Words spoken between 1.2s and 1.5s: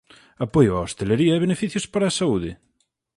e